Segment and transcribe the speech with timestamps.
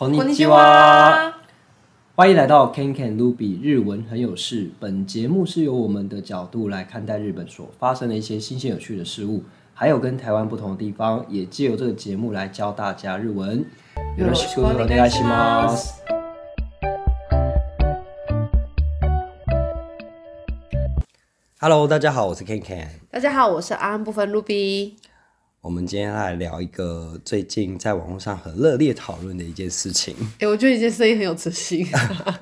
[0.00, 1.34] こんにちは，
[2.16, 4.70] 欢迎来到 KenKen Ruby 日文很有事。
[4.80, 13.66] 本节目是由我们的角度来看待日本所发生的一些新鲜有趣的事物，还有跟台湾不同的地方，也借由这个节目来教大家日文。
[14.16, 16.00] よろしくお愿いします。
[21.60, 22.86] Hello，大家好，我是 KenKen。
[23.10, 24.94] 大家好，我是安安不分 Ruby。
[25.62, 30.14] 我们今天来聊一个最近在网络上很热烈讨论的一件事情。
[30.18, 31.86] 哎、欸，我觉得你这声音很有磁性。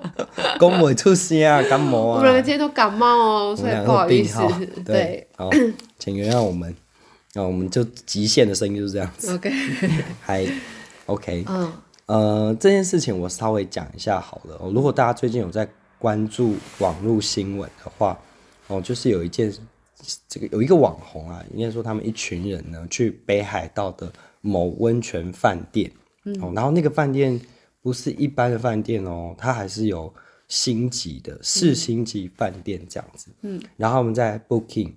[0.56, 2.18] 公我出息啊， 感冒啊。
[2.18, 4.38] 我们两个今天都感冒哦，所以不好意思。
[4.84, 5.50] 对，对好，
[5.98, 6.72] 请原谅我们。
[7.34, 9.34] 那我们就极限的声音就是这样子。
[9.34, 9.50] OK，
[10.20, 10.46] 还
[11.06, 11.44] OK。
[11.48, 11.72] 嗯，
[12.06, 14.70] 呃，这件事情我稍微讲一下好了。
[14.72, 18.16] 如果大家最近有在关注网络新闻的话，
[18.68, 19.52] 哦，就是有一件。
[20.28, 25.90] 这个有一个网红啊，应该说他们一群人呢，去北海道的某温泉饭店，
[26.24, 27.40] 嗯，哦，然后那个饭店
[27.82, 30.12] 不是一般的饭店哦，它还是有
[30.46, 34.92] 星级的四星级饭店这样子，嗯，然后我们在 Booking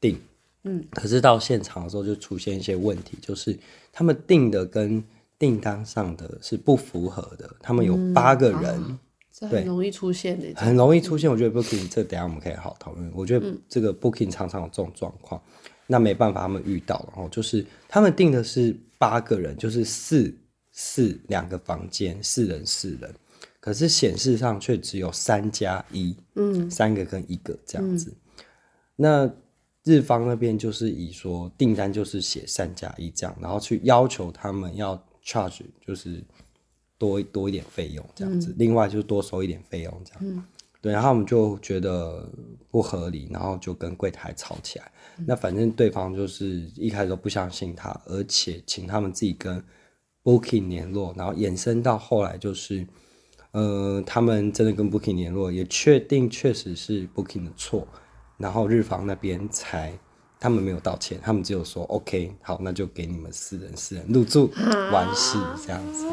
[0.00, 0.18] 订，
[0.64, 3.58] 嗯，可是到现场的时候就出现一些问题，就是
[3.92, 5.04] 他们订的跟
[5.38, 8.74] 订单上的是不符合的，他们有八个人。
[8.76, 9.00] 嗯啊
[9.38, 11.30] 这很容易出现的，很容易出现。
[11.30, 13.12] 我觉得 Booking 这等下我们可以好好讨论。
[13.14, 20.34] 我觉得这个 Booking 常常有这种状况，嗯，那没办法，他们遇到了，然后就是他们订的是八个人，就是四
[20.72, 23.14] 四两个房间，四人四人，
[23.60, 28.10] 可是显示上却只有三加一，嗯，三个跟一个这样子。
[28.10, 28.44] 嗯，
[28.96, 29.34] 那
[29.84, 36.24] 日方那边就是以说订单就是写三加一这样，然后去要求他们要 charge 就是。
[36.98, 40.42] 多多一点费用这样子，嗯，另外就是多收一点费用这样，嗯，
[40.80, 42.28] 对，然后我们就觉得
[42.70, 45.24] 不合理，然后就跟柜台吵起来，嗯。
[45.26, 49.62] 那反正对方就是一开始都不相信他，而且请他们自己跟
[50.22, 52.86] Booking 联络，然后延伸到后来就是，
[53.52, 57.86] 呃，他们真的跟 Booking 联络，也确定确实是 Booking 的错，
[58.38, 59.98] 然后日方那边才
[60.40, 64.50] 他们没有道歉，他们只有说 OK，好，那就给你们四人四人入住
[64.92, 66.06] 完事这样子。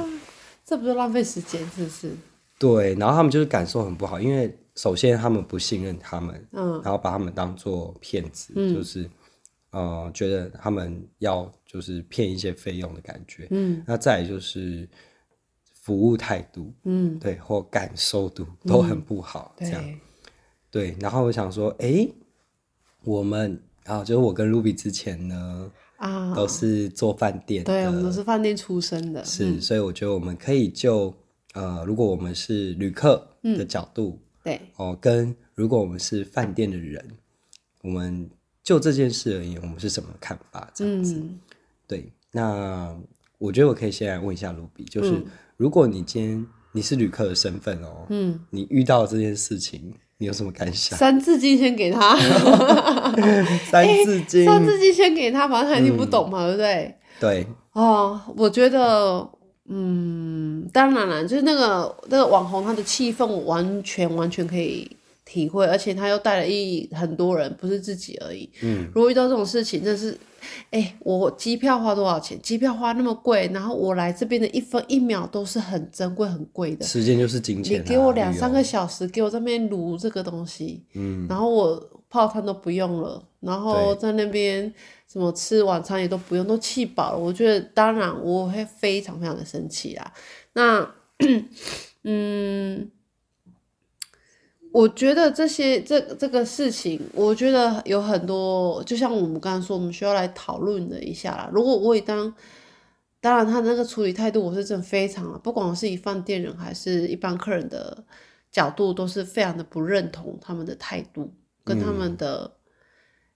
[0.65, 2.11] 这不是浪费时间，是不是？
[2.57, 9.09] 对，然后他们就是感受很不好，因为首先他们不信任他们，嗯，然后把他们当做骗子，嗯，就是，
[9.71, 14.87] 呃，觉得他们要就是骗一些费用的感觉，嗯，那再来就是
[15.73, 19.83] 服务态度，嗯，对，或感受度都很不好，嗯，这样，
[20.71, 22.07] 对，对，然后我想说，哎，
[23.03, 25.71] 我们啊，就是我跟 Ruby 之前呢。
[26.03, 31.13] 啊，都是做饭店的，对，我们都是饭店出身的，是，所以我觉得我们可以就
[31.53, 37.01] 呃，如果我们是旅客的角度，嗯、对，哦，跟如果我们是饭店的人，
[37.81, 38.29] 我们
[38.61, 40.69] 就这件事而言，我们是什么看法？
[40.73, 41.39] 这样子，嗯、
[41.87, 42.93] 对，那
[43.37, 45.25] 我觉得我可以先来问一下 Ruby，就是、嗯、
[45.55, 49.93] 如果你今天你是旅客的身份哦，嗯，你遇到这件事情。
[50.23, 50.97] 你有什么感想？
[50.97, 52.15] 三字经先给他，
[53.69, 56.95] 三字经，三字经先给他，反正他听不懂嘛，嗯、对不对？
[57.19, 57.47] 对。
[57.73, 59.27] 哦，我觉得，
[59.67, 64.89] 嗯，当然了，就是那个那个网红，他的气氛我完全完全可以
[65.25, 68.49] 体会，而且他又带了一很多人，不是自己而已。
[68.61, 68.89] 嗯。
[68.93, 70.17] 如果遇到这种事情，真是。
[70.71, 72.37] 哎、欸，我机票花多少钱？
[72.41, 76.85] 机票花那么贵，然后我来这边的一分一秒都是很珍贵、很贵的。
[76.85, 77.81] 时间就是金钱、啊。
[77.81, 84.69] 你给我两三个小时，给我这边卤这个东西，嗯，然后我泡汤都不用了，然后在那边
[85.09, 87.17] 什么吃晚餐也都不用，都气饱了。
[87.17, 90.13] 我觉得当然我会非常非常的生气啦。
[90.51, 90.93] 那，
[92.03, 92.91] 嗯。
[94.73, 101.47] 我觉得这些这这个事情，我觉得有很多，就像我们刚刚说，我们需要来讨论的一下啦。
[101.53, 102.33] 如果我也当，
[103.21, 108.03] 当然他的那个处理态度，我是真的非常，不管我是以饭店人还是一般客人的
[108.51, 111.31] 角度，都是非常的不认同他们的态度
[111.63, 112.51] 跟他们的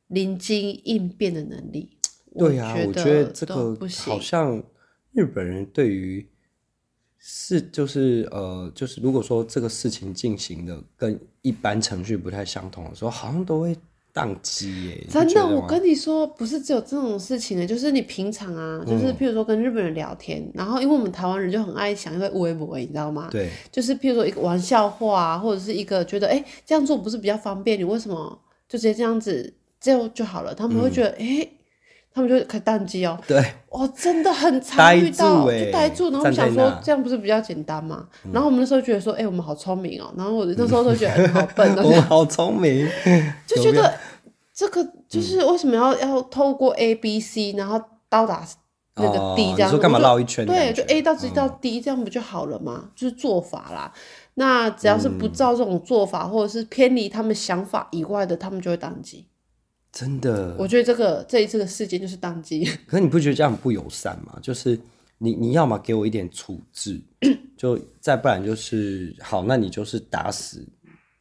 [0.08, 1.92] 临机应变的能力。
[2.36, 3.78] 嗯、对呀、啊，我觉得这个
[4.08, 4.64] 好像
[5.12, 6.28] 日本人对于。
[7.30, 13.76] 是，就是呃，就是如果说这个事情进行的跟一般程序不太相同的时候，好像都会
[14.14, 15.06] 宕机耶。
[15.09, 23.28] 真的，我跟你说，不是只有这种事情的，就是你平常啊，就是譬如说跟日本人聊天，嗯、然后因为我们台湾人就很爱想一个微博，你知道吗？
[23.30, 23.50] 对。
[23.70, 28.40] 就是譬如说一个玩笑话啊，或者是一个觉得哎、欸、这样做不是比较方便，你为什么
[28.70, 30.56] 就直接这样子这样就好了？
[30.56, 31.18] 他们会觉得哎。
[31.20, 31.52] 嗯欸
[32.14, 33.38] 他们就开宕机哦，对，
[33.70, 38.08] 哦，真的很常遇到，呆就呆住，然后我们想说这样不是比较简单吗？
[38.32, 42.88] 然后我们那时候觉得说，哎、欸，我们好聪明哦，然后我那时候都觉得好笨， 我们好聪明，
[43.46, 43.94] 就觉得
[44.54, 48.44] 这个就是为什么要要透过 A B C，然后到达
[48.96, 50.44] 那个 D 这样，干嘛绕一圈？
[50.44, 52.82] 对，就 A 到直到 D 这样不就好了吗？
[52.86, 53.94] 嗯、就是做法啦。
[54.34, 59.28] 那只要是不照这种做法，嗯、或者是偏离他们想法以外的，他们就会宕机。
[59.97, 62.64] 真的，我觉得这个这一次的事件就是当机。
[62.85, 64.38] 可是你不觉得这样不友善吗？
[64.44, 64.79] 就是
[65.17, 67.02] 你你要么给我一点处置，
[67.58, 70.64] 就再不然就是好，那你就是打死，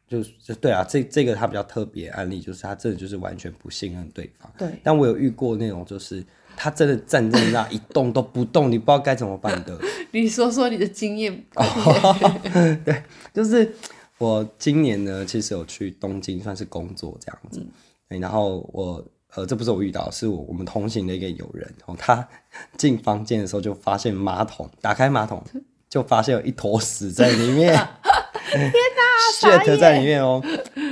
[0.07, 4.53] 就是对啊，这这个他比较特别案例，就是他真的就是完全不信任对方。
[4.59, 6.23] 对，但我有遇过那种，就是
[6.55, 9.75] 他真的站在那一动都不动，你不知道该怎么办的。
[10.11, 11.43] 你说说你的经验。
[12.85, 13.01] 对，
[13.33, 13.73] 就是
[14.19, 17.59] 我今年呢，其实有去东京，算是工作这样子。
[17.59, 17.71] 嗯
[18.07, 19.03] 然后我
[19.35, 22.27] 呃，这不是我遇到，是我我们同行的一个友人，然后他
[22.77, 25.43] 进房间的时候就发现马桶打开马桶，
[25.89, 27.75] 就发现有一坨屎在里面，
[28.49, 30.41] 天哪，shit 在里面哦，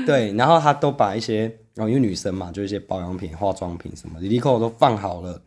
[0.06, 5.42] 对，然后他都把一些，然后因为女生嘛，就一些保养品、化妆品什么的，立刻都放好了，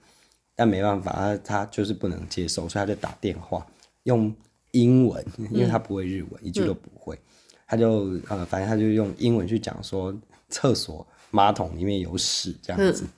[0.56, 3.64] 但没办法，他他就是不能接受，所以他就打电话
[4.04, 4.34] 用
[4.72, 7.16] 英文，因为他不会日文，嗯、一句都不会，
[7.66, 10.12] 他就呃，反正他就用英文去讲说
[10.48, 11.06] 厕所。
[11.30, 13.08] 马桶里面有屎这样子，嗯、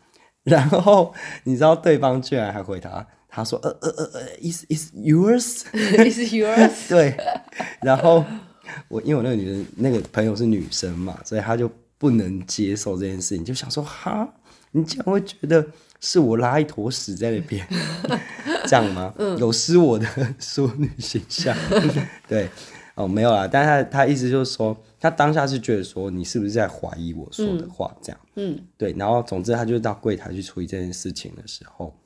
[0.44, 1.14] 然后
[1.44, 7.16] 你知道对方居然还回答，他说呃呃呃呃，is is yours，is yours， 对，
[7.82, 8.24] 然后
[8.88, 14.28] 我因为我那个女生那个朋友是女生嘛，所以他就不能接受这件事情，就想说哈，
[14.72, 15.64] 你竟然会觉得
[16.00, 17.66] 是我拉一坨屎在那边，
[18.66, 19.12] 这样吗？
[19.18, 20.06] 嗯、有失我的
[20.38, 21.56] 淑女形象，
[22.26, 22.48] 对。
[22.96, 28.67] 哦，没有啦，但他他意思就是说，他当下是觉得说，你是不是在怀疑我说的话，这样，嗯，嗯。
[28.76, 31.99] 对，然后总之他就到柜台去处理这件事情的时候，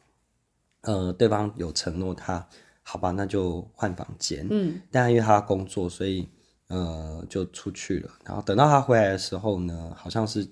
[0.82, 2.49] 呃，对方有承诺他，
[2.85, 6.29] 好吧，那就换房间，嗯，但因为他工作，所以
[6.69, 10.47] 呃就出去了，然后等到他回来的时候呢，好像是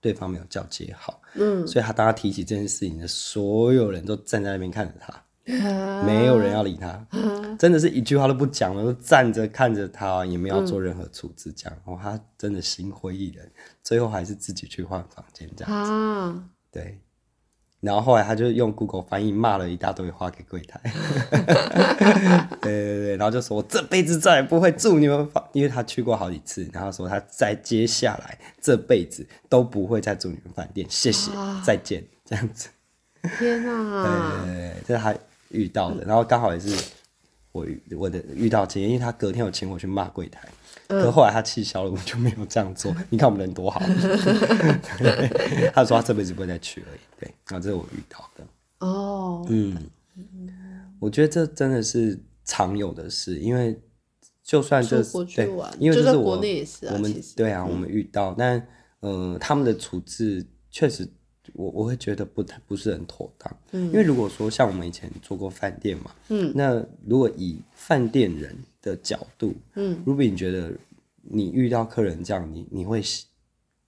[0.00, 5.14] 对方没有交接好，嗯，所以他当他提起这件事情的，所有人都站在那边看着他。
[6.04, 7.06] 没有人要理他，
[7.58, 13.46] 真的是一句话都不讲了，都站着看着他，也没有做任何处置，这样，哦，他真的心灰意冷，
[13.82, 17.00] 最后还是自己去换房间这样子，对，
[17.80, 20.78] 然后后来他就用 Google 翻译骂了一大堆话给柜台，
[22.60, 31.30] 对对对，然后就说我这辈子再也不会住你们房，因为他去过好几次，然后说他在接下来这辈子都不会再住你们饭店，谢谢，
[31.64, 32.68] 再见，这样子，
[33.38, 35.18] 天哪，对对对，这还。
[35.50, 36.76] 遇到的，然后刚好也是
[37.52, 37.66] 我
[37.96, 40.46] 我的遇到经验，因为他隔天有请我去骂柜台，
[40.88, 42.94] 嗯、可后来他气消了，我就没有这样做。
[43.08, 43.80] 你看我们人多好，
[45.72, 47.00] 他说他这辈子不会再去而已。
[47.18, 48.46] 对，然后这是我遇到的。
[48.80, 49.76] 哦，嗯，
[51.00, 53.80] 我觉得这真的是常有的事，因为
[54.44, 55.48] 就算这是对，
[55.78, 58.58] 因为这是我国内也是、啊、我们对啊，我们遇到，但
[59.00, 61.08] 嗯、呃，他们的处置确实。
[61.54, 70.72] 我我会觉得不太不是很妥当，嗯，因为如果说像我们以前做过饭店嘛，嗯，那如果以饭店人的角度，嗯，Ruby，你觉得
[71.22, 73.02] 你遇到客人这样，你你会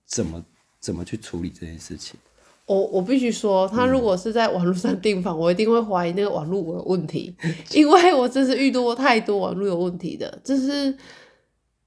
[0.07, 0.45] 怎么
[0.81, 2.19] 怎么去处理这件事情？
[2.67, 7.35] 我我必须说，他如果是在网络上订房，嗯，我一定会怀疑那个网络有问题，
[7.75, 10.97] 因为我真是遇到过太多网络有问题的，就是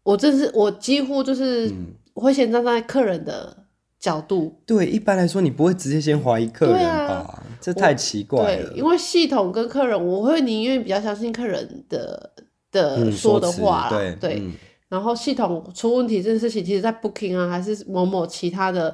[0.04, 1.72] 我真是我几乎就是
[2.14, 3.62] 我会先站在客人的。
[4.04, 7.14] 角度对，一般来说你不会直接先怀疑客人吧？
[7.14, 8.70] 啊、这太奇怪了。
[8.70, 12.34] 对，因为系统跟客人，我会宁愿比较相信客人的
[12.70, 13.88] 的说的话。
[13.94, 14.52] 嗯、对，对嗯、
[14.89, 18.94] 然后系统出问题这件事情，其实在 Booking 啊，还是某某其他的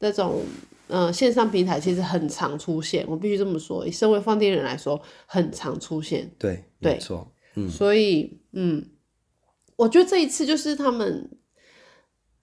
[0.00, 0.42] 那种
[0.88, 3.04] 呃线上平台，其实很常出现。
[3.06, 6.28] 我必须这么说，以身为放电人来说，很常出现。
[6.36, 7.30] 对，对没错。
[7.54, 8.84] 嗯，所以嗯，
[9.76, 11.30] 我觉得这一次就是他们。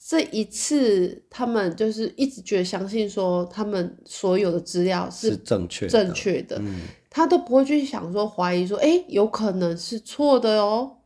[0.08, 10.98] 这一次，他们就是一直觉得相信说，他们所有的资料是正确正确的，嗯、他都不会去想说怀疑说，哎，有可能是错的哦，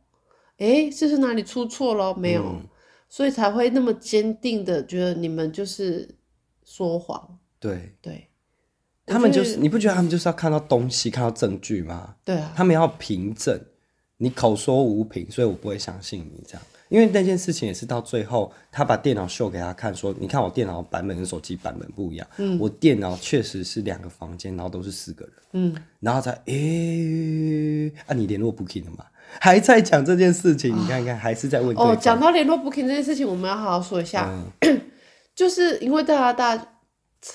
[0.58, 2.14] 哎，这是哪里出错了？
[2.14, 2.68] 没有，嗯、
[3.08, 6.16] 所以才会那么坚定的觉得你们就是
[6.62, 7.38] 说谎。
[7.58, 7.96] 对。
[8.02, 8.28] 对，
[9.06, 12.16] 对他们就是你不觉得他们就是要看到东西，看到证据吗？
[12.22, 13.58] 对啊，他们要凭证，
[14.18, 16.62] 你口说无凭，所以我不会相信你这样。
[16.90, 22.26] 因为那件事情也是到最后，他把电脑秀给他看，说：“你看我电脑版本跟手机版本不一样。
[22.36, 25.34] 嗯，我电脑确实是两个房间，然后都是四个人。
[25.52, 29.06] 嗯，然后才诶、欸，啊，你联络 Booking 了吗？
[29.38, 31.76] 还在讲这件事情，你看看，还是在问。
[31.76, 34.28] 哦，讲到联络 Booking 这件事情，我们要好好说一下，
[34.62, 34.80] 嗯、
[35.32, 36.66] 就是因为大家大家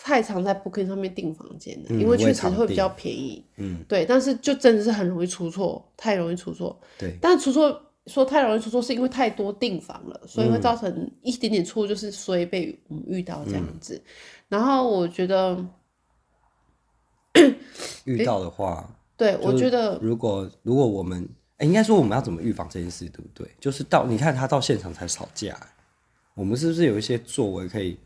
[0.04, 3.42] 太常在 Booking 上面订房间了，嗯、因为确实会比较便宜。
[3.56, 6.78] 嗯，对，但是就真的是很容易出错，太容易出错。
[7.00, 7.84] 对，但出错。
[8.08, 13.96] 说太容易出错，是因为太多订房了，所以会造成一点点错，就是所以被我们遇到这样子。
[13.96, 14.04] 嗯、
[14.50, 15.58] 然后我觉得，
[18.04, 21.24] 遇到的话，对我觉得，如果如果我们，
[21.58, 23.50] 哎、欸，应该说我们要怎么预防这件事，对不对？
[23.60, 25.60] 就是到你看他到现场才吵架，
[26.36, 27.98] 我们是不是有一些作为可以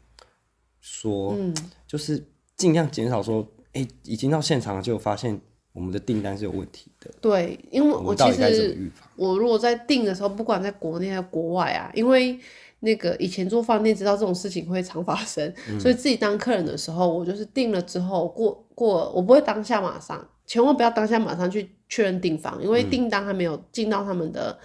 [0.80, 1.54] 说，嗯，
[1.86, 2.26] 就是
[2.56, 5.40] 尽量减少说，哎、欸，已经到现场了，就发现
[5.80, 7.10] 我们的订单是有问题的。
[7.20, 8.78] 对，因为我其实
[9.16, 12.38] 我如果在订的时候，不管在国内还是国外啊，因为。
[12.82, 24.58] 那个以前做饭店知道这种事情会常发生，嗯、所以自己当客人的时候，我就是订了之后过过，我不会当下马上，千万不要当下马上去确认订房，因为订单还没有进到他们的。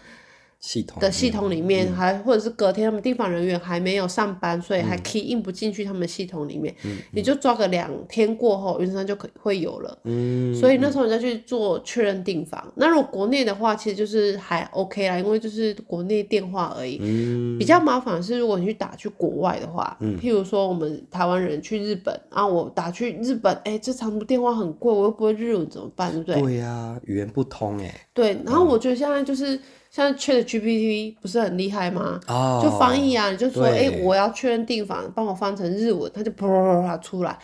[0.65, 9.99] 系统的系统里面还，还或者是隔天他们订房人员还没有上班，所以还 key in 不进去他们系统里面，嗯、你就抓个两天过后，云山就可会有了。
[10.05, 12.59] 嗯，所以那时候你再去做确认订房。
[12.69, 16.99] 嗯、那如果国内的话，其实就是还 OK 啦，因为就是国内电话而已。
[17.03, 26.41] 嗯，比较麻烦是如果你去打去国外的话，嗯，譬如说我们台湾人去日本，啊，我打去日本，哎、欸，这长途电话很贵，我又不会日文怎么办，对不对？
[26.41, 27.95] 对呀、啊，语言不通哎。
[28.15, 29.61] 对，然后我觉得现在就是。
[29.95, 37.39] 像 ChatGPT 不是很厉害吗？Oh, 就翻译啊，你就说，哎、欸，我要确认订房，帮我翻成日文，它就啪啪啪出来。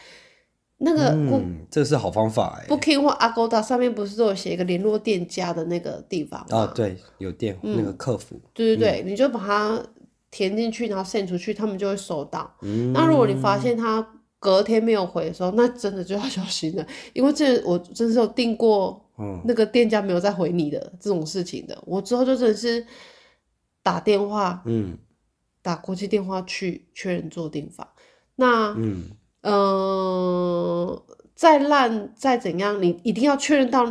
[0.79, 2.67] 那个，嗯，这是好方法哎。
[2.67, 6.59] Booking 或 Agoda 上面不是都有写一个联络店家的那个地方吗？
[6.59, 8.41] 啊，oh, 对，有电、嗯、那个客服。
[8.53, 9.81] 对对对，嗯、你就把它
[10.33, 12.53] 填进去，然后 send 出去，他们就会收到。
[12.63, 14.05] 嗯、那如果你发现他
[14.41, 19.01] 隔天没有回的时候，那真的就要小心了， 因为这我真是有订过。
[19.45, 22.87] 那个店家没有再回你的这种事情的，我之后就真的是
[23.83, 24.97] 打电话，嗯，
[25.61, 27.87] 打国际电话去确认做订房。
[28.37, 29.11] 那，嗯，
[29.43, 31.05] 呃，
[31.35, 33.85] 再烂再怎样，你一定要确认到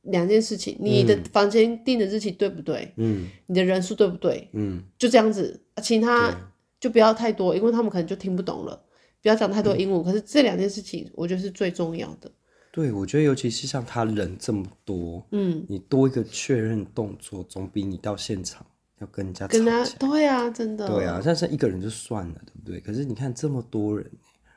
[0.00, 2.92] 两件事情：你的房间订的日期对不对？
[2.96, 4.48] 嗯，你的人数对不对？
[4.52, 6.34] 嗯，就这样子，其他
[6.80, 8.82] 就不要太多，因为他们可能就听不懂了。
[9.22, 12.30] 不要讲太多英文，可是这两件事情，我觉得是最重要的。
[12.72, 18.66] 对，我觉得尤其是像他人这么多，嗯，你多一个确认动作，总比你到现场
[18.98, 19.84] 要跟人家吵架。
[19.98, 20.88] 对啊，真的。
[20.88, 22.80] 对啊，像是一个人就算了，对不对？
[22.80, 24.10] 可是你看这么多人，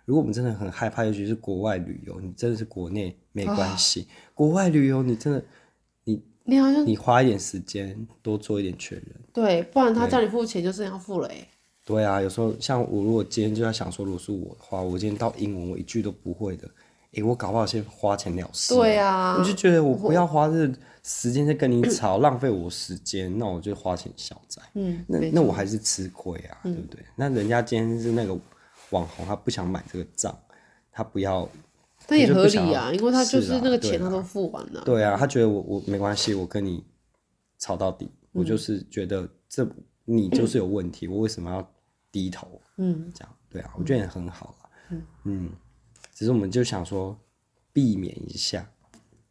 [0.05, 5.43] 如果我们真的很害怕，尤其是国外旅游，你真的是国内没关系，哦、国外旅游你真的，
[6.05, 11.48] 你你好像你花一点时间多做一点确认，对，不然他叫你付钱就是要付了哎。
[11.86, 16.68] 对啊，有时候像我如果今天就在想说，如果是我的话，我今天到英文我一句都不会的。
[17.12, 18.74] 诶、欸，我搞不好先花钱了事。
[18.74, 20.70] 对啊，我就觉得我不要花这
[21.04, 24.62] 时间在跟你吵，浪费我时间，那我就花钱消灾。
[24.74, 27.06] 嗯，那那我还是吃亏啊，嗯、对不对？
[27.15, 28.38] 那人家今天是那个
[28.89, 30.38] 网红，他不想买这个账，
[30.92, 31.48] 他不要，
[32.10, 34.82] 那也合理啊，因为他就是那个钱他都付完了。
[34.84, 36.84] 对啊，他觉得我我没关系，我跟你
[37.60, 39.65] 吵到底，嗯、我就是觉得这
[40.04, 41.65] 你就是有问题，嗯、我为什么要
[42.15, 42.62] 低头？
[42.77, 44.69] 嗯，这样对啊，我觉得也很好了。
[44.91, 45.51] 嗯嗯。
[46.13, 47.13] 只是我们就想说，
[47.74, 48.65] 避免一下，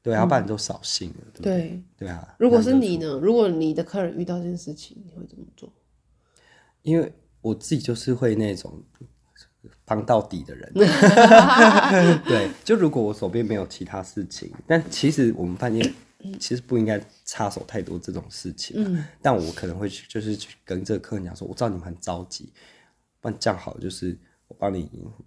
[0.02, 1.58] 对啊，要不然都扫兴了，对不对？
[1.60, 2.36] 对，对啊。
[2.38, 3.18] 如果是你呢？
[3.22, 5.72] 如果你的客人遇到这件事情，你会怎么做？
[6.82, 7.10] 因为
[7.40, 8.82] 我自己就是会那种
[9.86, 10.70] 帮到底的人，
[12.28, 12.50] 对。
[12.62, 15.94] 就如果我手边没有其他事情，但其实我们饭店
[16.38, 19.04] 其实不应该插手太多这种事情，嗯。
[19.22, 22.52] 但我可能会去，就是去跟这个客人讲说，我知道你们很着急，
[23.20, 24.18] 不然这样好就是。
[24.46, 24.86] 我帮你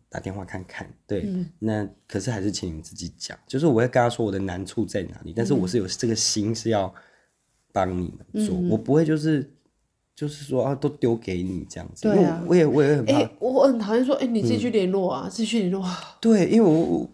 [0.10, 3.36] 打电话看看，对，嗯、那可是还是请你自己讲。
[3.48, 6.94] 就是我会跟他说我的难处在哪里，嗯、但是我是有这个心是要
[7.72, 9.52] 帮你们做，嗯、我不会就是
[10.16, 12.04] 就是说啊都丢给你这样子。
[12.04, 16.16] 对啊，我也我也很怕，欸、我很讨厌说，哎、欸，你自己去联络啊，嗯、自己去联络啊。
[16.22, 17.10] 对，因为我我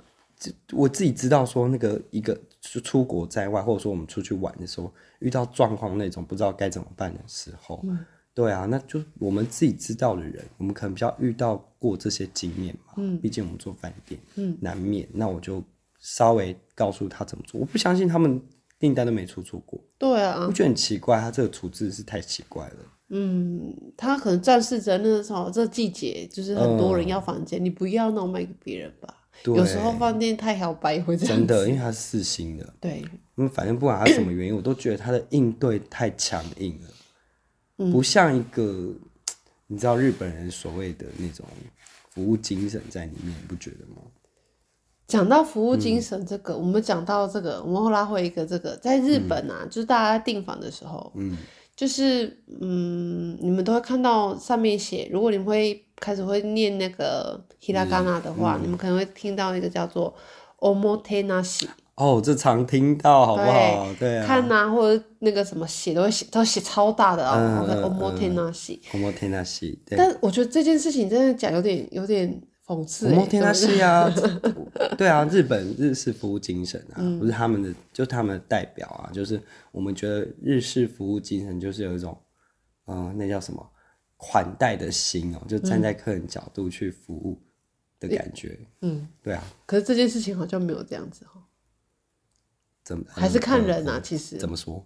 [0.74, 7.80] 我自己知道说那个一个出出国在外，或者说我们出去玩的时候遇到状况那种不知道该怎么办的时候。
[7.86, 8.00] 嗯
[8.36, 12.94] 对啊，那就我们自己知道的人，我们可能比较遇到过这些经验嘛。
[12.98, 15.08] 嗯，毕竟我们做饭店，嗯，难免。
[15.14, 15.64] 那我就
[16.00, 17.62] 稍微告诉他怎么做。
[17.62, 18.42] 我不相信他们
[18.80, 19.80] 订单都没出错过。
[20.00, 22.78] 对啊，我觉得很奇怪，他这个处置是太奇怪了。
[23.10, 29.16] 嗯，他可能暂时在那时候这季节就是很多人要房间，嗯、你不要那种卖给别人吧。
[29.42, 31.38] 对有时候饭店太好摆会这样。
[31.38, 32.74] 真的，因为它是四星的。
[32.80, 33.00] 对，
[33.36, 37.92] 因为反正不管它什么原因，我都觉得它的应对太强硬了。
[37.92, 38.94] 不像一个，
[39.68, 41.46] 你知道日本人所谓的那种
[42.12, 44.02] 服务精神在里面，你不觉得吗？
[45.06, 51.38] 讲到服务精神这个，嗯、我们讲到这个，我们会拉回一个这个，在日本啊，嗯、就是大家订房的时候，嗯，
[51.76, 60.14] 就是嗯，你们都会看到上面写，如果你们会开始会念那个 hiragana 的话，嗯、你们可能会听到一个叫做
[60.60, 61.68] omotenashi。
[61.96, 63.88] 哦，这常听到，好不好？
[64.00, 69.78] 对，看呐、啊，或者那个什么写都会写，都写超大的啊，omotenashi，omotenashi。
[69.96, 73.12] 但我觉得这件事情真的讲有点有点讽刺、欸。
[73.12, 73.52] 我摩天大
[74.98, 79.42] 对啊，日本日式服务精神啊，嗯、不是他们的，就他们的代表啊，就是
[79.72, 82.18] 我们觉得日式服务精神就是有一种，
[82.86, 83.72] 嗯、呃，那叫什么
[84.18, 87.42] 款待的心哦、喔，就站在客人角度去服务
[88.00, 88.60] 的感觉。
[88.82, 89.44] 嗯，对啊。
[89.66, 91.44] 可是这件事情好像没有这样子哈。
[92.84, 93.06] 怎么？
[93.10, 94.38] 还是看人啊，其实。
[94.38, 94.86] 怎么说？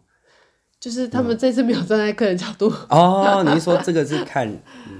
[0.80, 3.44] 就是他们这次没有站在客人角度、嗯、哦。
[3.54, 4.48] 你说这个是看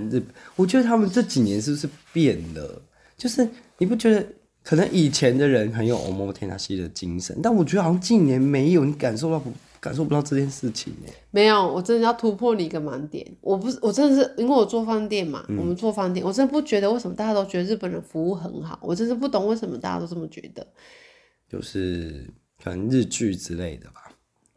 [0.10, 0.22] 日，
[0.56, 2.82] 我觉得他们这几年是不是变了？
[3.16, 4.26] 就是你不觉得
[4.64, 11.12] 可能以前的人很有欧摩天纳西的精神，但我觉得好像近年没有，你感受到不感受不到这件事情呢？
[11.32, 13.26] 没有，我真的要突破你一个盲点。
[13.42, 20.66] 我不是，我真的是因为我做饭店嘛，嗯、我们做饭店，我真的不觉得为什么大家都觉得日本人服务很好，我真是不懂为什么大家都这么觉得。
[21.50, 22.28] 就是
[22.64, 24.07] 可能日剧之类的吧。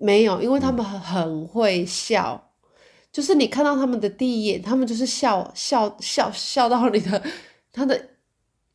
[0.03, 2.69] 没有，因为他们很很会笑，嗯、
[3.13, 7.23] 就是你看到他们的第一眼，他们就是笑笑笑笑到你的
[7.71, 8.03] 他的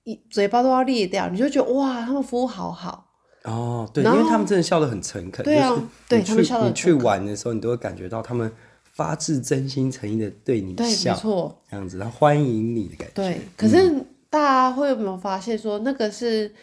[0.03, 3.08] 一嘴巴都要裂掉，你就觉得哇，他们服务好好
[3.46, 5.75] 哦，对，因为他们真的笑得很诚恳，对啊，
[6.08, 8.51] 对他们笑得很你去玩的时候，你都会感觉到他们
[8.84, 13.13] 发自真心诚意的对你笑，对，没错，这样子，他欢迎你的感觉。
[13.15, 13.91] 对，可是
[14.29, 16.53] 大家会有没有发现说，那个是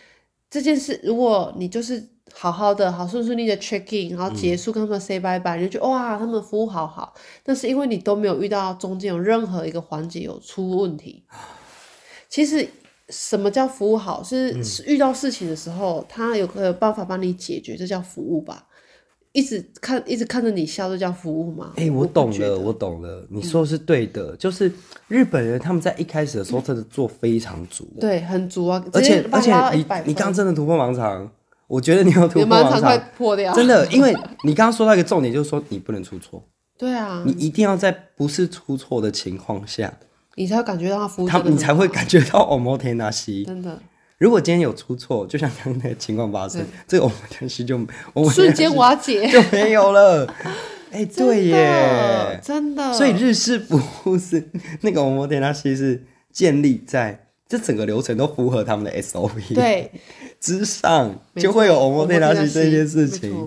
[0.48, 2.11] 这件事，如果你就是。
[2.34, 7.14] 好好的，好顺顺利的 check in，然后结束跟他们 say bye bye，你就觉得哇，他们服务好好。
[7.44, 11.22] 但是因为你都没有遇到中间有任何一个环节有出问题。
[12.28, 12.66] 其实
[13.10, 14.22] 什么叫服务好？
[14.22, 18.66] 是遇到事情的时候，他有个办法帮你解决，这叫服务吧？
[19.32, 21.72] 一直看，一直看着你笑，这叫服务吗？
[21.76, 24.32] 哎、欸，我懂了，我，我懂了，你说的是对的。
[24.32, 24.72] 嗯、就是
[25.08, 28.84] 日本人他们在一开始的时候真的做非常足，对，很足啊。
[28.92, 31.30] 而且而且你你刚真的突破盲肠。
[31.72, 34.14] 我觉得你有突破盲肠，破掉真的，因为
[34.44, 36.46] 你刚刚说到一个重点，就是说你不能出错。
[36.76, 39.90] 对啊，你一定要在不是出错的情况下，
[40.34, 43.44] 你才会感觉到他服务，他你才会感觉到欧摩天纳西。
[43.46, 43.80] 真的，
[44.18, 47.80] 如果今天有出错，就像刚才的情况发生，这个欧摩天纳西就
[48.28, 50.26] 瞬间瓦解， 就没有了。
[50.90, 52.92] 哎，对耶，真的。
[52.92, 54.46] 所以日式服务是
[54.82, 57.28] 那个欧摩天纳西是建立在。
[57.52, 59.92] 这整个流程都符合他们的 SOP，对，
[60.40, 63.46] 之上就会有欧摩天纳西这件事情。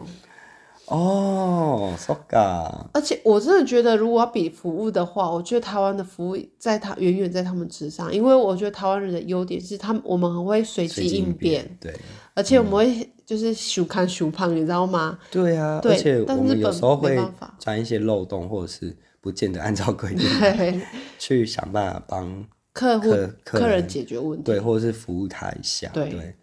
[0.85, 2.71] 哦，so ga。
[2.93, 11.91] 而且我真的觉得，如果要比服务的话，我觉得台湾的服务在他远远在他们之上，因为我觉得台湾人的优点是他们我们很会随机应变，对，
[12.35, 15.17] 而且我们会就是熊看熊胖，你知道吗？
[15.31, 17.19] 对啊，而且我们有时候会
[17.57, 20.29] 钻一些漏洞，或者是不见得按照规定
[21.17, 22.45] 去想办法帮。
[22.75, 23.09] 客户
[23.43, 26.11] 客人解决问题，对，或者是服务他一下，对。
[26.11, 26.35] 对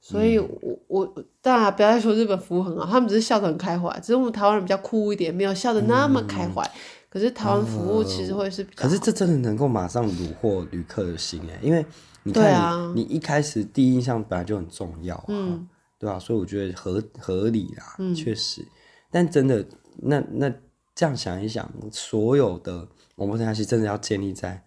[0.00, 6.62] 所以我，我我当然不要再说日本服务很好，他们只是笑得很开怀，只是我们台湾人比较酷一点，没有笑得那么开怀。
[6.62, 6.78] 嗯、
[7.10, 11.84] 可是台湾服务其实会是比较、嗯，可是这真的能够马上虏获旅客的心哎，因为
[12.22, 16.18] 你看你，啊、你一开始第一印象本来就很重要，嗯，对吧、啊？
[16.18, 18.64] 所以我觉得合合理啦，嗯，确实。
[19.10, 20.50] 但真的，那那
[20.94, 24.62] 这样想一想，所有的我们东西真的要建立在。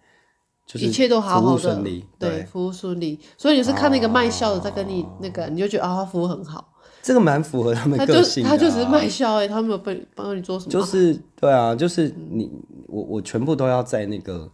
[0.74, 3.18] 一切都好好的，对，对，服务顺利。
[3.36, 6.72] 所以你是看那个卖笑的在跟你那个，哦、你就觉得啊，他服务很好。
[7.02, 10.70] 这个蛮符合他们个性的、啊他，他就只是卖笑哎，他没有帮帮你做什么。
[10.70, 12.48] 就是对啊，就是你
[12.86, 14.48] 我我全部都要在那个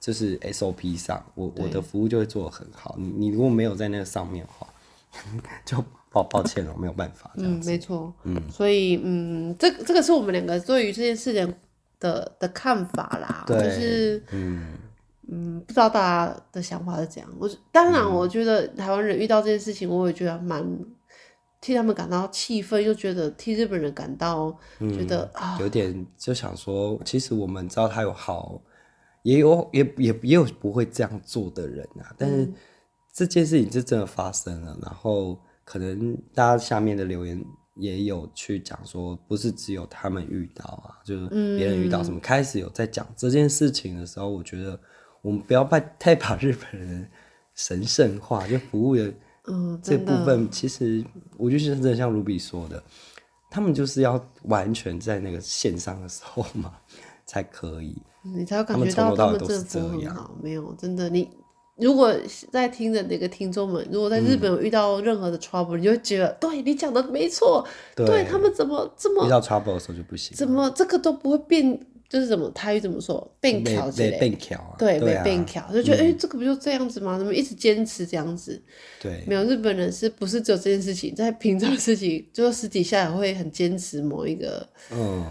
[0.00, 2.96] 就是 SOP 上，我我的服务就会做的很好。
[2.98, 4.66] 你你如果没有在那个上面的话，
[5.66, 7.30] 就抱抱歉了，没有办法。
[7.36, 8.12] 嗯，没错。
[8.24, 11.54] 嗯，所以嗯，这这个是我们两个对于这件事情
[12.00, 13.44] 的的看法啦。
[13.46, 14.78] 对，就是嗯。
[15.34, 17.32] 嗯，不知道大家的想法是怎样。
[17.38, 20.62] 我当然，我觉得台湾人遇到这件事情，我也觉得蛮
[21.58, 28.60] 替他们感到气愤，又觉得替日本人感到觉得、嗯、啊，有点就想说，其实我们知道他有好，
[29.22, 32.12] 也有也也也有不会这样做的人啊。
[32.18, 32.52] 但是
[33.14, 37.42] 这件事情是真的发生了，然后可能大家下面的留言
[37.76, 44.78] 也有去讲说，不是只有他们遇到啊，就是别人遇到什么，嗯、开始有在讲这件事情的时候，我觉得。
[45.22, 47.08] 我们不要把太把日本人
[47.54, 49.12] 神圣化，就服务的
[49.82, 51.04] 这部分，其实
[51.36, 52.82] 我觉得真的像卢比说的，
[53.50, 56.72] 他们就是要完全在那个线上的时候嘛，
[57.24, 60.36] 才可以，你才会感觉到他们真的服务很好。
[60.42, 61.30] 没有，真的，你
[61.76, 62.12] 如果
[62.50, 71.86] 在听的那个听众们，如果在日本有遇到任何的 trouble，你就会觉得，对你讲的没错，对他们怎么这么遇到 trouble 的时候就不行，怎么这个都不会变。
[72.12, 77.16] 就是怎么台语怎么说变桥之类，变桥啊，对，被变桥，就觉得哎，这个不就这样子吗？
[77.16, 78.62] 怎么一直坚持这样子？
[79.00, 85.26] 对，没有日本人是不是只有这件事情，在平常事情，就是私底下也会很坚持某一个，嗯，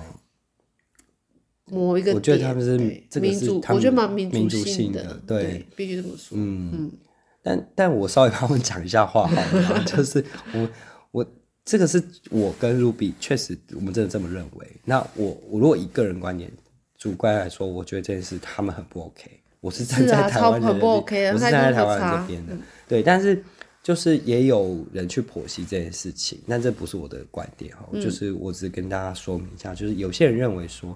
[1.66, 2.16] 某一个。
[2.16, 2.76] 我觉得他们是
[3.20, 6.36] 民主，我觉得蛮民族性的，对，必须这么说。
[6.36, 6.92] 嗯嗯，
[7.44, 10.70] 但但我稍微帮他们讲一下话好了， 就是我
[11.12, 11.32] 我
[11.64, 14.68] 这个是我跟 Ruby 确实我们真的这么认为。
[14.84, 16.52] 那我我如果以个人观点
[17.02, 19.32] 主观来说，我觉得这件事他们很不 OK。
[19.60, 22.56] 我是站在台湾人的，我是站在台湾人这边的，
[22.88, 23.44] 对，但是
[23.82, 30.96] 就是也有人去剖析这件事情，但这不是我的观点哈，嗯、就是我只是跟大家说明一下，就是有些人认为说，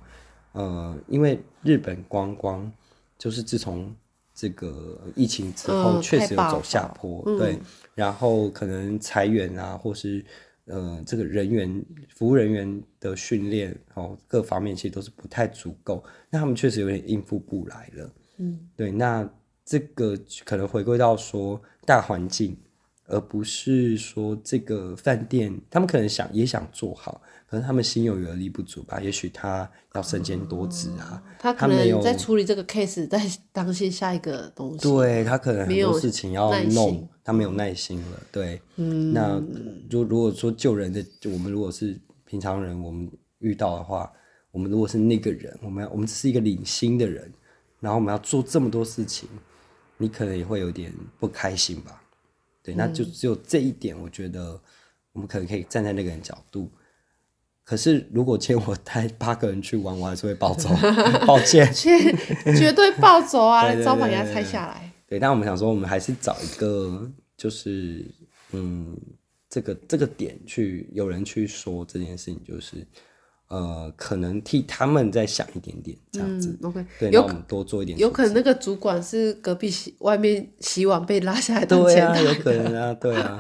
[0.52, 2.72] 呃，因为日本观光
[3.18, 3.92] 就是自从
[4.36, 7.58] 这个疫情之后确实有走下坡，嗯、对，
[7.96, 10.24] 然后可能裁员啊，或是
[10.66, 18.14] 呃这个人员服务人员的训练哦，各方面其实都是不太足够，那他们确实有点应付不来了。
[18.38, 19.28] 嗯，对，那
[19.64, 22.58] 这个可能回归到说大环境，
[23.08, 29.00] 而不是说这个饭店，他们可能想也想做好，可能他们心有余而力不足吧。
[29.00, 34.80] 也许他要身兼多职啊，哦、他可能在处理这个 case，在当心下一个东西。
[34.80, 38.24] 对，他可能很多事情要弄，他没有耐心了。
[38.32, 39.42] 对，嗯，那
[39.90, 44.10] 就如果说救人的，就我们如果是平常人，我们遇到的话，
[44.52, 47.30] 我们如果是那个人，我们要我们只是一个领薪的人。
[47.82, 49.28] 然后我们要做这么多事情，
[49.98, 52.02] 你可能也会有点不开心吧？
[52.64, 54.60] 对，嗯、那就只有这一点，我觉得
[55.12, 56.72] 我们可能可以站在那个人角度。
[57.64, 60.70] 可是如果今天我带 八个人去玩，我还是会暴走，
[61.28, 63.72] 抱歉，绝对暴走啊！
[63.84, 64.92] 招牌给他拆下来。
[65.16, 68.06] 对，但我们想说，我们还是找一个，就是
[68.52, 68.96] 嗯，
[69.50, 72.86] 这个这个点去有人去说这件事情，就是。
[73.48, 83.40] 呃，可能替他们再想一点点这样子，嗯，OK，对，有我们多做一点，有可能那个主管是隔壁洗外面洗碗被拉下来的，对啊，有可能啊，对啊，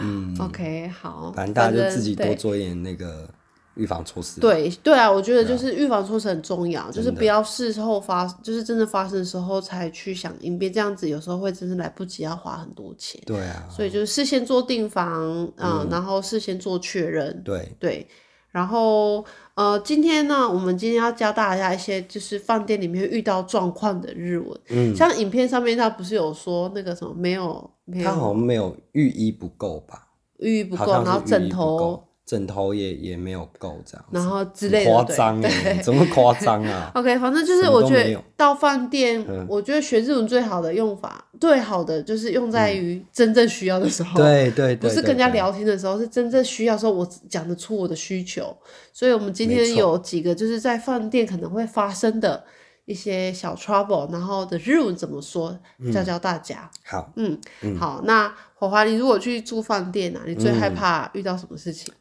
[0.00, 3.28] 嗯， OK，好，反正大家就自己多做一点那个
[3.74, 17.68] 预防措施，对对啊，我觉得就是预防措施很重要，就是不要事后发，就是真的发生的时候才去想应变，这样子有时候会真的来不及，要花很多钱，对啊，所以就是事先做订房，嗯，然后事先做确认，对。
[17.78, 18.06] 对。
[18.50, 24.60] 然后，呃，今天呢，我们今天要教大家一些就是饭店里面遇到状况的日文。
[24.68, 30.06] 嗯，像影片上面他不是有说那个什么没有没有，他好像没有浴衣不够吧？
[30.40, 32.04] 浴衣不够，然后枕头。
[32.24, 36.90] 枕头也也没有够这样，然后之类的，夸张哎， 怎么夸张啊？
[36.94, 44.16] OK，反正就是我觉得到饭店，我觉得学日文最好的用法，最好的就是用在于真正需要的时候。
[44.16, 48.56] 对对对，不是跟人家聊天的时候，是真正需要时候，我讲得出我的需求。
[48.92, 52.44] 所以我们今天有几个就是在饭店可能会发生的
[52.84, 55.58] 一些小 trouble，然后的日文怎么说，
[55.92, 56.70] 教教大家。
[56.84, 57.38] 好，嗯，
[57.78, 61.92] 好，那火花，你如果去住饭店啊，你最害怕遇到什么事情？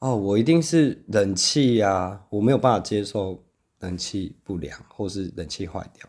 [0.00, 3.42] 哦，我一定是冷气呀、啊，我没有办法接受
[3.80, 6.08] 冷气不良或是冷气坏掉。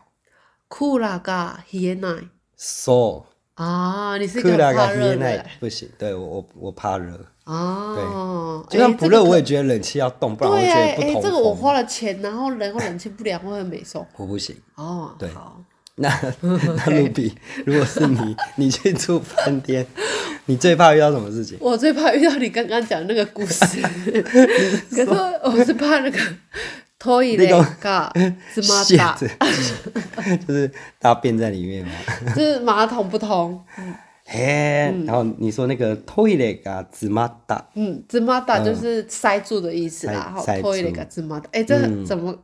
[0.68, 7.26] 酷拉嘎ヒエナイ，so 啊，你是一个怕热的，不行，对我我我怕热。
[7.44, 11.22] 哦，对，就算不热，我也觉得冷气要动，不然我觉得不通风。
[11.22, 14.06] 这个我花了钱，然后然后冷气不良，我很没受。
[14.16, 14.54] 我不行。
[14.74, 15.30] 哦，对。
[15.95, 16.09] 那
[16.41, 16.51] 那
[16.91, 17.31] Ruby，
[17.65, 19.85] 如果是你， 你去住饭店，
[20.45, 21.55] 你最怕遇到什么事情？
[21.61, 23.63] 我最怕遇到你刚刚讲的那个故事。
[24.89, 25.07] 可是
[25.43, 26.19] 我是怕那个
[26.97, 27.63] 拖椅那个
[28.53, 29.15] 芝麻打，
[30.47, 31.91] 就是大便在里面嘛。
[32.35, 33.63] 就是马桶不通。
[34.25, 34.39] 嘿，
[35.05, 40.13] 然后你说那个拖椅那个芝麻打，嗯，芝麻打就是塞住的意思啦。
[40.13, 42.35] 然后拖椅那个芝麻打，哎，这怎么？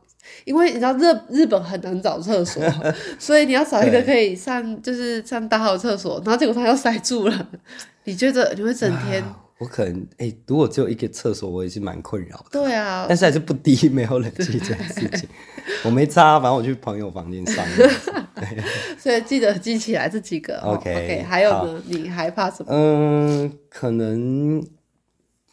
[0.44, 2.62] 因为你知道日日本很难找厕所，
[3.18, 7.48] 所以你要找一个可以上就是上大号厕所，然后结果它又塞住了。
[8.04, 9.22] 你觉得你会整天？
[9.58, 12.46] 我可能哎、欸，如果只有一个厕所，我也是蛮困扰的。
[12.50, 15.28] 对啊，但是还是不低，没有冷气这件事情，
[15.84, 17.62] 我没差，反正我去朋友房间上。
[18.98, 20.58] 所以记得记起来这几个。
[20.60, 21.82] OK OK，还有呢？
[21.88, 22.72] 你害怕什么？
[22.72, 24.66] 嗯，可能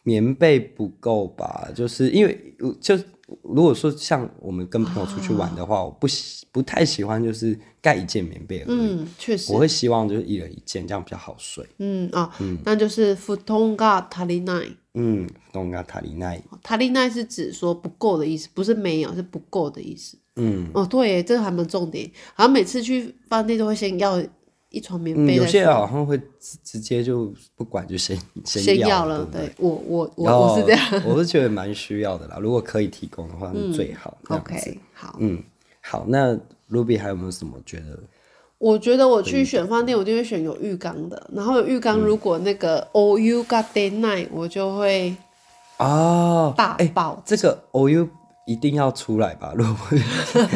[0.04, 2.98] 棉被不够吧，就是因为就。
[3.42, 8.66] 如果说像我们跟朋友出去玩的话，我不喜不太喜欢就是盖一件棉被而已。
[8.68, 9.53] 嗯，确实。
[9.53, 11.66] 我会希望就是一人一件，这样比较好睡。
[11.79, 14.77] 嗯啊，嗯，那就是布団が足りない。
[14.94, 16.42] 嗯，布団が足りない。
[16.62, 20.18] 足りない是指说不够的意思，不是没有，是不够的意思。
[20.37, 22.11] 嗯，哦，对，这个还蛮重点。
[22.35, 24.22] 好像每次去饭店都会先要。
[24.69, 29.25] 一床棉被，有些人好像会直直接就不管就先先要了。
[29.32, 32.38] 对我我我我是这样， 我是觉得蛮需要的啦。
[32.41, 34.17] 如果可以提供的话，那最好。
[34.27, 35.41] OK，好，嗯，
[35.82, 36.06] 好。
[36.08, 36.38] 那
[36.69, 37.99] Ruby 还有没有什么觉得？
[38.58, 41.30] 我觉得我去选饭店，我就会选有浴缸的。
[41.34, 45.15] 然后有浴缸，如果那个 O U got day night，我就会
[45.77, 47.21] 啊大爆。
[47.25, 48.10] 这个 O U。
[48.47, 49.75] 一定要出来吧， 如果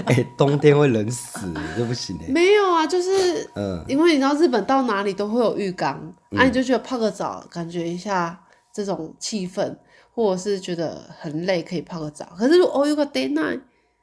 [0.06, 2.32] 哎、欸、冬天会冷死，这不行哎。
[2.32, 6.02] 没有啊，啊，就是，嗯，因为你知道日本到哪里都会有浴缸，
[6.32, 8.42] 嗯、啊，你就觉得泡个澡，感觉一下
[8.74, 9.76] 这种气氛，
[10.14, 12.26] 或者是觉得很累，可以泡个澡。
[12.38, 13.60] 可是如果哦有个 day night。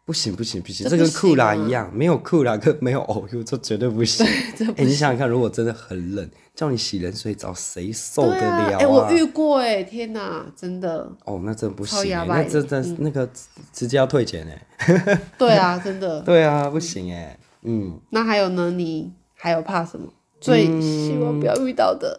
[0.09, 4.25] 不行不行不行，这跟酷拉一样，没有酷拉跟没有偶遇，这绝对不行。
[4.75, 8.69] 哎、欸，你想想看，如果真的很冷，叫你洗冷水澡，谁受得了啊？
[8.71, 11.13] 哎、啊欸，我遇过哎，天哪，真的。
[11.27, 13.29] 哦，那真不行，那真的、嗯、那个
[13.71, 15.21] 直接要退钱哎。
[15.37, 16.23] 对啊，真的。
[16.23, 17.39] 对啊，不行哎。
[17.65, 18.01] 嗯。
[18.09, 18.71] 那还有呢？
[18.71, 20.11] 你还有怕什么？
[20.41, 22.19] 最希望不要遇到的？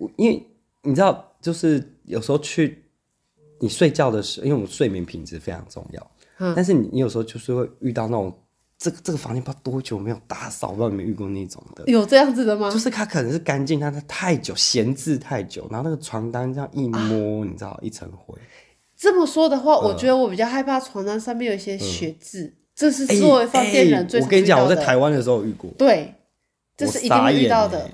[0.00, 0.46] 嗯、因为
[0.82, 2.84] 你知道，就是有时候去
[3.58, 6.10] 你睡觉的时候，因为我们睡眠品质非常重要。
[6.54, 8.32] 但是你，你有时候就是会遇到那种，
[8.78, 11.84] 这个这个房间不知道多久没有打扫，不知道你没遇过那种的。
[11.86, 12.70] 有这样子的吗？
[12.70, 18.38] 就是它可能是干净，但是太久闲置太久，然后那个床单这样一摸，啊、你知道一层灰。
[18.96, 24.26] 这么说的话，呃、我觉得我比较害怕床单上面有一些血渍，呃、这是作为饭店人最、欸欸。
[24.26, 25.70] 我跟你讲，我在台湾的时候遇过。
[25.78, 26.14] 对，
[26.76, 27.90] 这是一定会遇到的。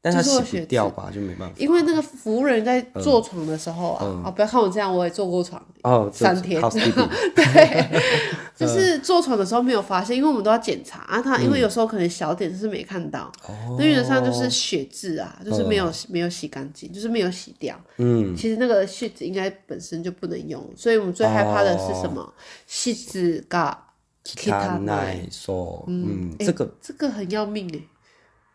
[0.00, 1.54] 但他洗不掉吧，就没办法。
[1.58, 6.62] 因为那个服务人在坐床的时候啊，啊，不要看我这样，我也坐过床哦，三天。
[7.34, 8.00] 对，
[8.54, 11.20] 就是坐床的时候没有发现，因为我们都要检查啊。
[11.20, 13.30] 他因为有时候可能小点就是没看到，
[13.76, 17.74] 那原则上就是血渍啊，就是没有没有洗干净，就是没有洗掉。
[17.96, 22.32] 嗯，其实那个血渍应该本身就不能用，所以我们最害怕的是什么？
[22.68, 23.86] 血渍嘎
[24.24, 24.52] 汚
[24.84, 27.80] い说，嗯，这个这个很要命哎。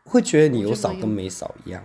[0.06, 1.84] 会觉得你有扫跟没扫一样。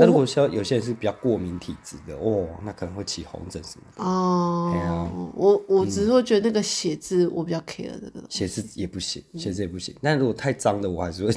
[0.00, 4.04] 那如果像有些人是比较过敏体质的，哦，那可能会起红疹什么的。
[4.04, 8.24] 哦，啊、我我只是会觉得那个写字我比较 care 这个。
[8.28, 9.92] 写字也不行，写字也不行。
[9.96, 11.32] 嗯、但如果太脏的，我还是会，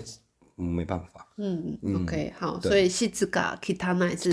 [0.58, 1.26] 嗯，没办法。
[1.38, 4.30] 嗯，嗯，OK，好，所以细致感，Kitana 是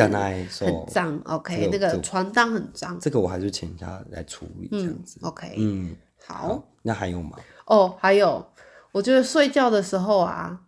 [0.67, 2.99] 很脏，OK，那个床单很脏。
[3.01, 5.19] 这个我还是请人家来处理这样子。
[5.23, 7.39] 嗯、OK，嗯，好，好，那还有吗？
[7.65, 8.47] 哦，还有，
[8.93, 10.65] 我觉得睡觉的时候啊。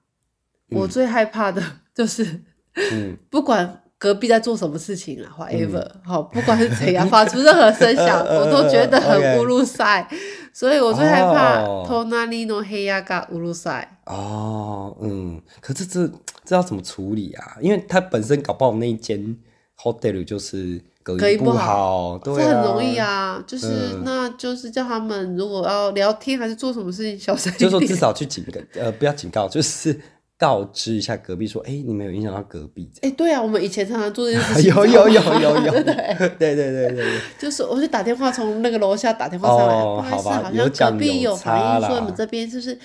[0.73, 1.63] 我最害怕的
[1.95, 2.41] 就是，
[2.93, 10.09] 嗯， 不管隔壁在做什么事情啊，whatever，好，不管是怎样，发出任何声响， 我都觉得很乌鲁塞，
[10.55, 13.99] 所以我最害怕偷那里诺黑亚嘎乌鲁塞。
[14.07, 16.11] 哦，嗯，可是这
[16.45, 17.59] 这要怎么处理啊？
[17.61, 19.37] 因为他本身搞不好那一间
[19.77, 23.67] hotel 就是隔音不好，这很容易啊，就是
[24.03, 30.01] 那就是叫他们如果要聊天还是做什么事情，小声一点，就说至少去警告，呃，不要警告，就是。
[30.40, 32.92] 告知一下隔壁说，哎、欸，你们有影响到隔壁？
[32.96, 34.76] 哎、欸，对啊，我们以前常常做这件事情。
[34.76, 42.78] 有有有有有，对 对对对对，就是我就打电话从那个楼下打电话上来，哦、不好意思，好，好像隔壁有反映说你们这边就是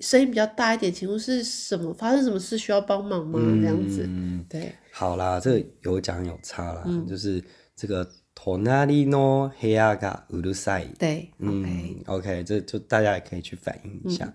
[0.00, 3.38] 声音比较大一点，请问是什么发生什么事需要帮忙吗？
[3.42, 4.06] 嗯、这样子，
[4.46, 4.70] 对。
[4.92, 7.42] 好啦，这个有讲有差啦，嗯、就是
[7.74, 10.88] 这个隣の部屋がうるさい。
[10.98, 14.26] 对，嗯，OK，这就大家也可以去反映一下。
[14.26, 14.34] 嗯、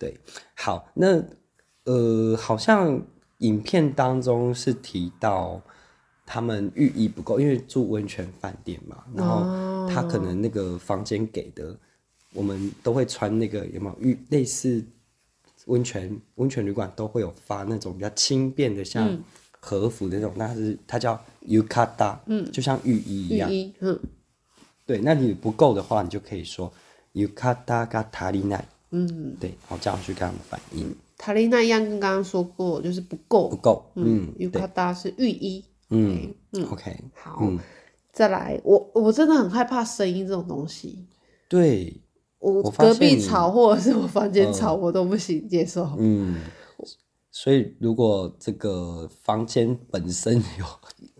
[0.00, 0.18] 对，
[0.56, 1.22] 好，那。
[1.85, 3.01] 呃，好像
[3.39, 5.61] 影片当中是提到
[6.25, 11.77] 他们浴衣不够，因为住温泉饭店嘛，然后他可能那个房间给的，哦、
[12.33, 14.83] 我们都会穿那个有没有浴类似
[15.65, 19.17] 温泉温泉旅馆都会有发那种比较轻便的像
[19.59, 23.99] 和服的那种，那、嗯、是它叫 yukata，嗯，就像浴衣一样，嗯，
[24.85, 26.71] 对，那你不够的话，你就可以说
[27.13, 30.95] yukata ga tarinai，嗯，对，然后这样去跟他们反映。
[31.23, 33.89] 塔利娜一样跟刚刚说过，就是不够，不够。
[33.95, 35.63] 嗯，浴卡达是浴衣。
[35.89, 36.93] 嗯嗯，OK。
[37.13, 37.41] 好，
[38.11, 41.07] 再来，我我真的很害怕声音这种东西。
[41.47, 42.01] 对，
[42.39, 45.89] 我隔壁吵或者是我房间吵，我都不行接受。
[45.97, 46.41] 嗯，
[47.31, 50.65] 所以如果这个房间本身有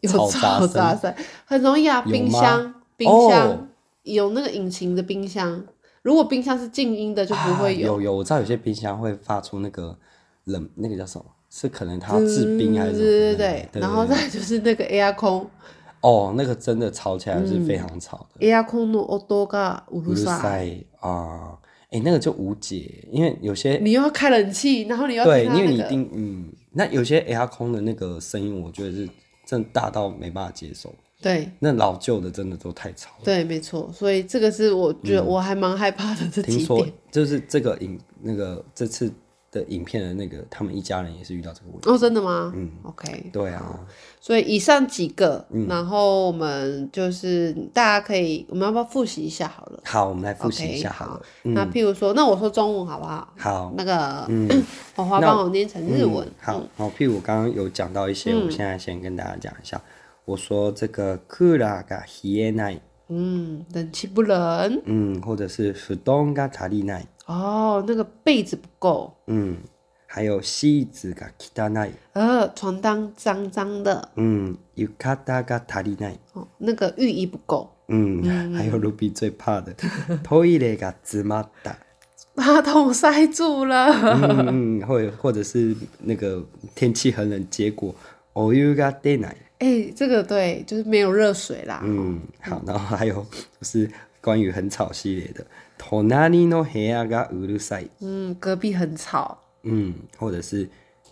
[0.02, 2.02] 有嘈杂声，很容易啊。
[2.02, 3.70] 冰箱，冰箱
[4.02, 5.66] 有那个引擎的冰箱。
[6.03, 7.95] 如果冰箱是静音的，就不会有。
[7.95, 9.97] 有有，我知道有些冰箱会发出那个
[10.45, 11.25] 冷，那个叫什么？
[11.51, 13.03] 是可能它要制冰还是什么？
[13.03, 13.81] 对对对。
[13.81, 15.47] 然后再就是那个 air con。
[16.01, 18.47] 哦，那个真的吵起来是非常吵的。
[18.47, 21.59] air con の音がうるさい啊！
[21.91, 29.09] 哎，那个就无解，因为有些你又要开冷气，然后你要对，因为你一定嗯，那有些 air con 的那个声音，我觉得是
[29.47, 30.95] 真的大到没办法接受。
[31.24, 33.22] 对，那老旧的真的都太吵了。
[33.24, 36.58] 对，没错，所以这个是我觉得我还蛮害怕的这几点。
[36.58, 39.10] 听说就是这个影那个这次
[39.50, 41.90] 的影片的那个，他们一家人也是遇到这个问题。
[41.90, 42.52] 哦，真的吗？
[42.56, 43.30] 嗯，OK。
[43.32, 43.80] 对啊，
[44.20, 49.80] 所以以上几个，然后我们就是大家可以，我们要不要复习一下好了？
[49.86, 51.22] 好，我们来复习一下好了。
[51.44, 53.34] 那譬如说，那我说中文好不好？
[53.38, 53.74] 好。
[53.78, 54.28] 那个，
[54.96, 56.28] 花花帮我念成日文。
[56.42, 56.90] 好，好。
[56.98, 59.80] 譬如我刚刚有讲到一些，我现在先跟大家讲一下。
[60.26, 64.82] 我说这个くらがひえな，嗯，冷气不冷。
[64.86, 66.86] 嗯，或者是ふどうが足り，
[67.26, 69.14] 哦，那个被子不够。
[69.28, 69.58] 嗯，
[70.08, 74.10] 还有席子ツが汚な，呃，床单脏脏的。
[74.16, 77.70] 嗯，浴衣が足りない，哦，那个浴衣不够。
[77.90, 79.74] 嗯，还有卢比最怕的
[80.24, 81.76] トイレが詰まった，
[82.34, 83.92] 马桶塞住了。
[84.50, 86.42] 嗯或，或者是那个
[86.74, 87.94] 天气很冷，结果
[88.34, 89.36] おゆがでない。
[89.63, 91.81] 哎、欸，这个对，就是没有热水啦。
[91.85, 93.15] 嗯，好，然后还有
[93.61, 95.45] 就是关于很吵系列的，
[95.79, 97.89] 隣の部屋がうるさい。
[98.01, 99.39] 嗯，隔壁很吵。
[99.65, 100.69] 嗯，或者是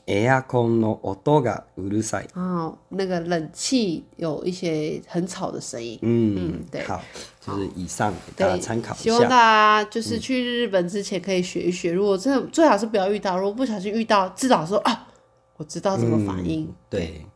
[0.06, 2.28] エアコンの音がうるさい。
[2.34, 5.98] 哦，那个冷气有一些很吵的声音。
[6.02, 6.84] 嗯嗯，对。
[6.84, 7.02] 好，
[7.44, 9.02] 就是以上给大家参考一下。
[9.02, 15.08] 希望大家就是去日本之前可以学一学，嗯、如果真的最好是不要遇到，如果不小心遇到，至少说啊，
[15.56, 16.66] 我知道怎么反应。
[16.66, 17.26] 嗯、对。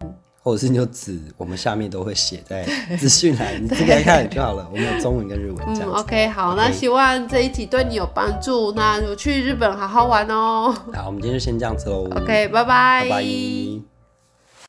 [0.46, 2.64] 或者是你就指我们下面都会写在
[3.00, 4.70] 资讯栏，你自己来看就好了。
[4.72, 5.90] 我们有中文跟日文这样。
[5.90, 6.56] 嗯，OK，好，okay.
[6.56, 8.72] 那希望这一集对你有帮助。
[8.74, 10.72] 那我去日本好好玩哦。
[10.94, 12.08] 好，我们今天就先这样子喽。
[12.12, 13.04] OK，拜拜。
[13.06, 13.95] 拜拜。